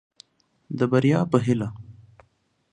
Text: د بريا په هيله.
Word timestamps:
د 0.77 0.79
بريا 0.91 1.19
په 1.31 1.37
هيله. 1.45 1.69